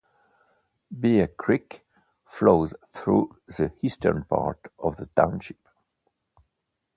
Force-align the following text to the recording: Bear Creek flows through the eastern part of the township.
Bear 0.89 1.27
Creek 1.27 1.85
flows 2.25 2.73
through 2.91 3.37
the 3.45 3.71
eastern 3.83 4.23
part 4.23 4.71
of 4.79 4.95
the 4.97 5.05
township. 5.15 5.59